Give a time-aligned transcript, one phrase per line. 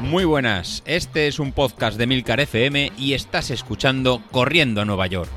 [0.00, 5.06] Muy buenas, este es un podcast de Milcar FM y estás escuchando Corriendo a Nueva
[5.08, 5.30] York.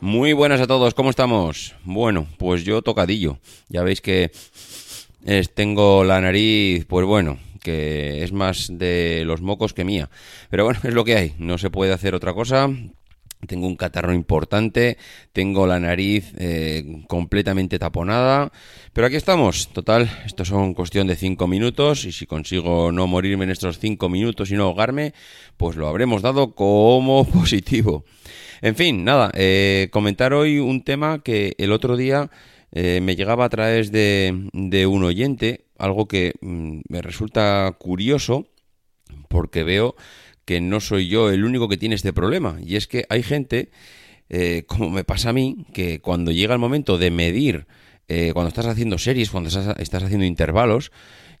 [0.00, 1.74] Muy buenas a todos, ¿cómo estamos?
[1.82, 3.38] Bueno, pues yo tocadillo.
[3.68, 4.30] Ya veis que
[5.54, 10.08] tengo la nariz, pues bueno, que es más de los mocos que mía.
[10.50, 12.70] Pero bueno, es lo que hay, no se puede hacer otra cosa.
[13.48, 14.98] Tengo un catarro importante,
[15.32, 18.52] tengo la nariz eh, completamente taponada,
[18.92, 19.68] pero aquí estamos.
[19.72, 24.08] Total, esto son cuestión de cinco minutos y si consigo no morirme en estos cinco
[24.08, 25.12] minutos y no ahogarme,
[25.56, 28.04] pues lo habremos dado como positivo.
[28.62, 32.30] En fin, nada, eh, comentar hoy un tema que el otro día
[32.72, 38.46] eh, me llegaba a través de, de un oyente, algo que mm, me resulta curioso
[39.28, 39.96] porque veo
[40.44, 42.58] que no soy yo el único que tiene este problema.
[42.64, 43.70] Y es que hay gente,
[44.28, 47.66] eh, como me pasa a mí, que cuando llega el momento de medir,
[48.08, 50.92] eh, cuando estás haciendo series, cuando estás, haciendo intervalos,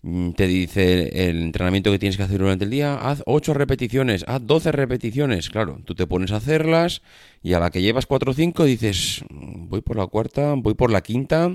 [0.02, 4.24] mm, te dice el entrenamiento que tienes que hacer durante el día, haz 8 repeticiones,
[4.26, 5.50] haz 12 repeticiones.
[5.50, 7.02] Claro, tú te pones a hacerlas
[7.42, 10.74] y a la que llevas 4 o 5 dices, mm, voy por la cuarta, voy
[10.74, 11.52] por la quinta,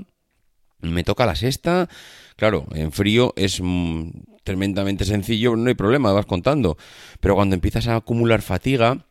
[0.82, 1.90] me toca la sexta.
[2.36, 4.10] Claro, en frío es mm,
[4.44, 6.78] tremendamente sencillo, no hay problema, vas contando.
[7.20, 9.06] Pero cuando empiezas a acumular fatiga,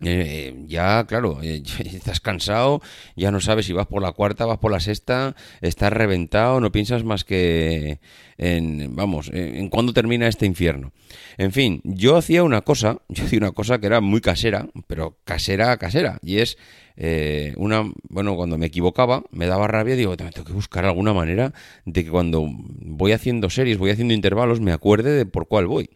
[0.00, 2.80] eh, ya, claro, eh, estás cansado,
[3.16, 6.70] ya no sabes si vas por la cuarta, vas por la sexta, estás reventado, no
[6.70, 7.98] piensas más que
[8.36, 10.92] en, vamos, en, cuándo termina este infierno.
[11.36, 15.18] En fin, yo hacía una cosa, yo hacía una cosa que era muy casera, pero
[15.24, 16.58] casera, casera, y es
[16.96, 21.52] eh, una, bueno, cuando me equivocaba, me daba rabia, digo, tengo que buscar alguna manera
[21.84, 25.90] de que cuando voy haciendo series, voy haciendo intervalos, me acuerde de por cuál voy.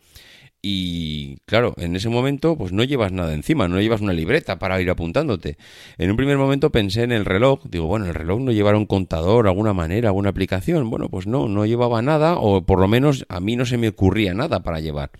[0.65, 4.81] Y claro, en ese momento pues no llevas nada encima, no llevas una libreta para
[4.81, 5.59] ir apuntándote.
[5.99, 8.87] En un primer momento pensé en el reloj, digo, bueno, el reloj no llevará un
[8.87, 10.89] contador, alguna manera, alguna aplicación.
[10.89, 13.89] Bueno, pues no, no llevaba nada o por lo menos a mí no se me
[13.89, 15.11] ocurría nada para llevar.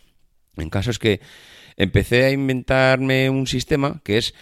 [0.57, 1.21] En caso es que
[1.77, 4.35] empecé a inventarme un sistema que es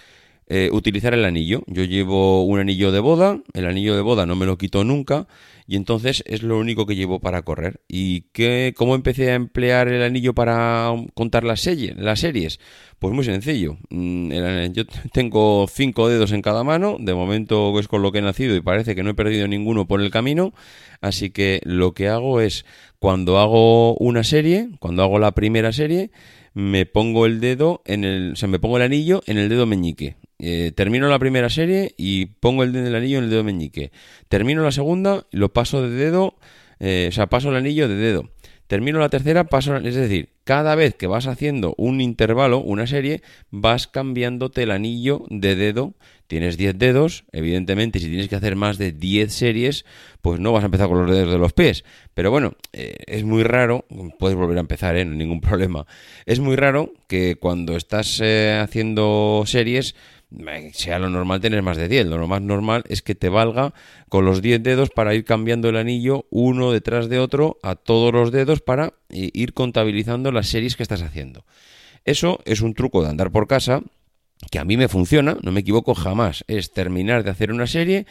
[0.48, 1.62] eh, utilizar el anillo.
[1.66, 5.28] Yo llevo un anillo de boda, el anillo de boda no me lo quito nunca
[5.70, 7.80] y entonces es lo único que llevo para correr.
[7.86, 11.64] ¿Y qué, cómo empecé a emplear el anillo para contar las,
[11.96, 12.58] las series?
[12.98, 13.78] Pues muy sencillo.
[13.88, 14.82] Mm, yo
[15.12, 18.60] tengo cinco dedos en cada mano, de momento es con lo que he nacido y
[18.60, 20.52] parece que no he perdido ninguno por el camino,
[21.02, 22.66] así que lo que hago es
[22.98, 26.10] cuando hago una serie, cuando hago la primera serie,
[26.52, 29.66] me pongo el dedo en el, o sea, me pongo el anillo en el dedo
[29.66, 30.16] meñique.
[30.42, 33.92] Eh, termino la primera serie y pongo el dedo del anillo en el dedo meñique.
[34.28, 36.36] Termino la segunda y lo paso de dedo,
[36.78, 38.30] eh, o sea, paso el anillo de dedo.
[38.66, 43.20] Termino la tercera, paso, es decir, cada vez que vas haciendo un intervalo, una serie,
[43.50, 45.94] vas cambiándote el anillo de dedo.
[46.28, 49.84] Tienes 10 dedos, evidentemente, si tienes que hacer más de 10 series,
[50.22, 51.84] pues no vas a empezar con los dedos de los pies.
[52.14, 53.86] Pero bueno, eh, es muy raro,
[54.20, 55.04] puedes volver a empezar, ¿eh?
[55.04, 55.84] no hay ningún problema.
[56.24, 59.96] Es muy raro que cuando estás haciendo series,
[60.72, 62.06] sea lo normal tener más de 10.
[62.06, 63.74] Lo más normal es que te valga
[64.08, 68.12] con los 10 dedos para ir cambiando el anillo uno detrás de otro a todos
[68.12, 71.44] los dedos para ir contabilizando las series que estás haciendo.
[72.04, 73.82] Eso es un truco de andar por casa
[74.50, 76.44] que a mí me funciona, no me equivoco jamás.
[76.48, 78.06] Es terminar de hacer una serie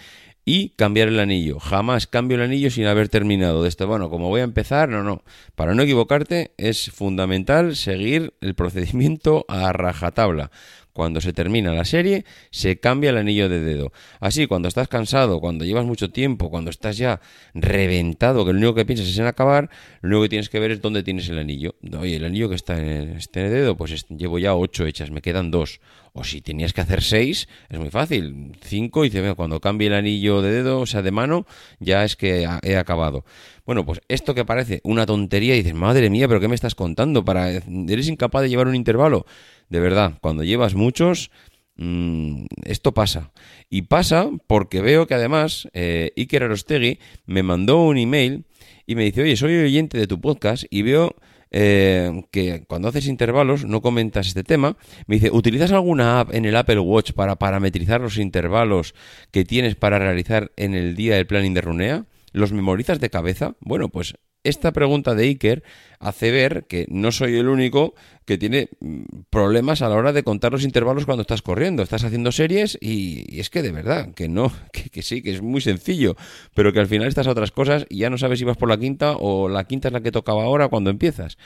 [0.45, 1.59] y cambiar el anillo.
[1.59, 3.87] Jamás cambio el anillo sin haber terminado de esto.
[3.87, 5.23] Bueno, como voy a empezar, no, no.
[5.55, 10.51] Para no equivocarte es fundamental seguir el procedimiento a rajatabla.
[10.99, 13.93] Cuando se termina la serie, se cambia el anillo de dedo.
[14.19, 17.21] Así, cuando estás cansado, cuando llevas mucho tiempo, cuando estás ya
[17.53, 19.69] reventado, que lo único que piensas es en acabar,
[20.01, 21.75] lo único que tienes que ver es dónde tienes el anillo.
[21.97, 25.51] Oye, el anillo que está en este dedo, pues llevo ya ocho hechas, me quedan
[25.51, 25.79] dos.
[26.11, 28.57] O si tenías que hacer seis, es muy fácil.
[28.61, 31.45] Cinco y dice, cuando cambie el anillo de dedo, o sea, de mano,
[31.79, 33.23] ya es que he acabado.
[33.65, 37.23] Bueno, pues esto que parece una tontería, dices, madre mía, pero ¿qué me estás contando?
[37.23, 39.25] Para, ¿Eres incapaz de llevar un intervalo?
[39.69, 41.31] De verdad, cuando llevas muchos,
[41.75, 43.31] mm, esto pasa.
[43.69, 48.45] Y pasa porque veo que además eh, Iker Arostegui me mandó un email
[48.85, 51.15] y me dice, oye, soy oyente de tu podcast y veo
[51.51, 54.77] eh, que cuando haces intervalos no comentas este tema.
[55.07, 58.93] Me dice, ¿utilizas alguna app en el Apple Watch para parametrizar los intervalos
[59.31, 62.05] que tienes para realizar en el día del planning de Runea?
[62.31, 63.55] ¿Los memorizas de cabeza?
[63.59, 65.63] Bueno, pues esta pregunta de Iker
[65.99, 67.93] hace ver que no soy el único
[68.25, 71.83] que tiene mm, problemas a la hora de contar los intervalos cuando estás corriendo.
[71.83, 75.61] Estás haciendo series y, es que de verdad, que no, que, sí, que es muy
[75.61, 76.15] sencillo,
[76.53, 78.69] pero que al final estás a otras cosas y ya no sabes si vas por
[78.69, 81.37] la quinta o la quinta es la que tocaba ahora cuando empiezas.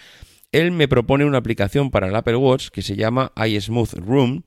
[0.51, 4.43] Él me propone una aplicación para el Apple Watch que se llama iSmooth Room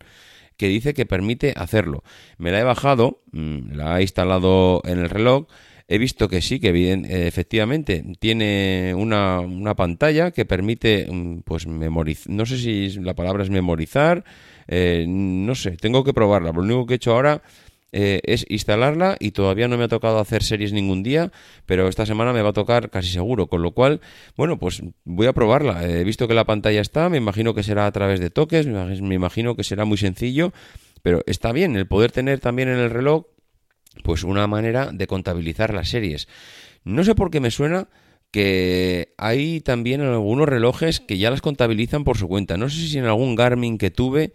[0.57, 2.03] que dice que permite hacerlo.
[2.39, 5.47] Me la he bajado, mm, la he instalado en el reloj.
[5.89, 6.71] He visto que sí, que
[7.29, 12.33] efectivamente tiene una, pantalla que permite, mm, pues, memorizar.
[12.33, 14.25] No sé si la palabra es memorizar,
[14.67, 16.51] eh, no sé, tengo que probarla.
[16.53, 17.43] Lo único que he hecho ahora
[17.93, 21.31] eh, es instalarla y todavía no me ha tocado hacer series ningún día,
[21.67, 24.01] pero esta semana me va a tocar casi seguro, con lo cual,
[24.37, 25.89] bueno, pues voy a probarla.
[25.89, 29.15] He visto que la pantalla está, me imagino que será a través de toques, me
[29.15, 30.53] imagino que será muy sencillo,
[31.03, 33.27] pero está bien el poder tener también en el reloj
[34.03, 36.29] pues una manera de contabilizar las series.
[36.85, 37.89] No sé por qué me suena
[38.31, 42.57] que hay también algunos relojes que ya las contabilizan por su cuenta.
[42.57, 44.33] No sé si en algún Garmin que tuve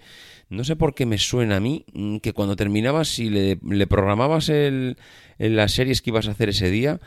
[0.51, 4.49] no sé por qué me suena a mí mm, que cuando terminabas, si le, programabas
[4.49, 4.97] el,
[5.37, 6.99] las series que ibas a hacer ese día,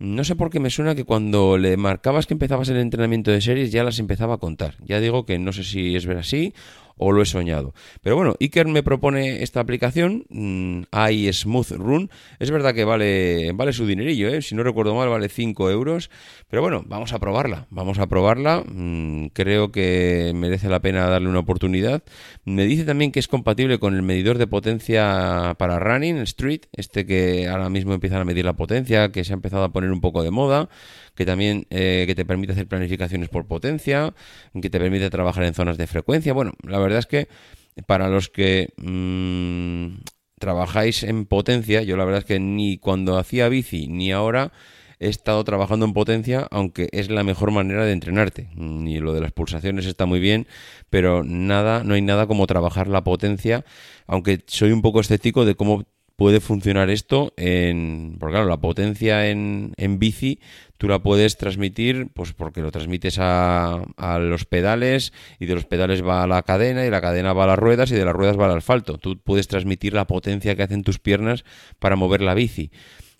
[0.00, 3.40] no sé por qué me suena que cuando le marcabas que empezabas el entrenamiento de
[3.40, 4.74] series ya las empezaba a contar.
[4.84, 6.54] Ya digo que no sé si es ver así
[6.98, 7.74] o lo he soñado.
[8.02, 10.82] Pero bueno, Iker me propone esta aplicación, mmm,
[11.32, 12.10] Smooth Run.
[12.38, 14.42] Es verdad que vale, vale su dinerillo, ¿eh?
[14.42, 16.10] si no recuerdo mal, vale 5 euros.
[16.48, 18.64] Pero bueno, vamos a probarla, vamos a probarla.
[18.66, 22.02] Mm, creo que merece la pena darle una oportunidad.
[22.44, 27.06] Me dice también que es compatible con el medidor de potencia para running, street, este
[27.06, 30.00] que ahora mismo empiezan a medir la potencia, que se ha empezado a poner un
[30.00, 30.68] poco de moda
[31.18, 34.14] que también eh, que te permite hacer planificaciones por potencia,
[34.62, 36.32] que te permite trabajar en zonas de frecuencia.
[36.32, 37.28] Bueno, la verdad es que
[37.86, 40.02] para los que mm,
[40.38, 44.52] trabajáis en potencia, yo la verdad es que ni cuando hacía bici ni ahora
[45.00, 48.50] he estado trabajando en potencia, aunque es la mejor manera de entrenarte.
[48.54, 50.46] Ni lo de las pulsaciones está muy bien,
[50.90, 53.64] pero nada, no hay nada como trabajar la potencia,
[54.06, 55.84] aunque soy un poco escéptico de cómo
[56.18, 58.16] puede funcionar esto en...
[58.18, 60.40] Porque claro, la potencia en, en bici
[60.76, 65.64] tú la puedes transmitir, pues porque lo transmites a, a, los pedales y de los
[65.64, 68.14] pedales va a la cadena y la cadena va a las ruedas y de las
[68.14, 68.98] ruedas va al asfalto.
[68.98, 71.44] Tú puedes transmitir la potencia que hacen tus piernas
[71.78, 72.72] para mover la bici.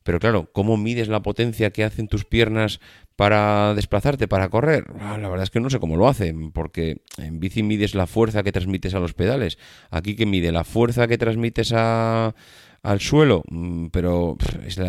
[0.03, 2.81] Pero claro, ¿cómo mides la potencia que hacen tus piernas
[3.15, 4.87] para desplazarte, para correr?
[4.99, 8.09] Ah, la verdad es que no sé cómo lo hacen, porque en bici mides la
[8.09, 9.57] fuerza que transmites a los pedales.
[9.91, 12.35] Aquí que mide la fuerza que transmites a
[12.83, 14.37] al suelo, mm, pero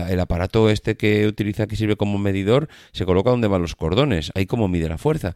[0.09, 4.31] el aparato este que utiliza que sirve como medidor se coloca donde van los cordones,
[4.35, 5.35] ahí como mide la fuerza.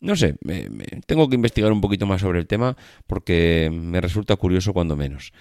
[0.00, 0.36] No sé,
[1.06, 2.76] tengo que investigar un poquito más sobre el tema
[3.06, 5.32] porque me resulta curioso cuando menos.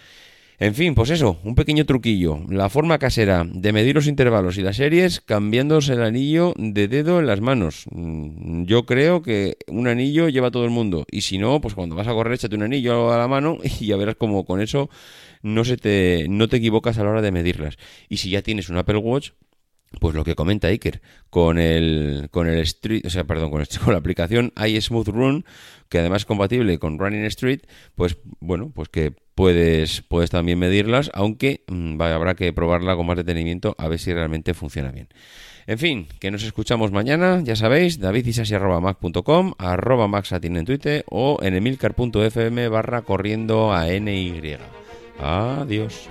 [0.62, 2.42] En fin, pues eso, un pequeño truquillo.
[2.50, 7.22] La forma casera de medir los intervalos y las series cambiándose el anillo de dedo
[7.22, 7.86] en las manos.
[7.92, 11.06] Mm, yo creo que un anillo lleva todo el mundo.
[11.10, 13.86] Y si no, pues cuando vas a correr, échate un anillo a la mano y
[13.86, 14.90] ya verás como con eso
[15.42, 17.78] no, se te, no te equivocas a la hora de medirlas.
[18.08, 19.32] Y si ya tienes un Apple Watch,
[20.00, 23.94] pues lo que comenta Iker, con el, con el Street, o sea, perdón, con, con
[23.94, 25.46] la aplicación iSmooth Run,
[25.90, 27.62] que además es compatible con Running Street,
[27.96, 33.18] pues bueno, pues que puedes, puedes también medirlas, aunque mm, habrá que probarla con más
[33.18, 35.08] detenimiento a ver si realmente funciona bien.
[35.66, 41.54] En fin, que nos escuchamos mañana, ya sabéis, davidisasi.mac.com, arroba maxatin en Twitter o en
[41.54, 44.58] emilcar.fm barra corriendo a NY.
[45.20, 46.10] Adiós.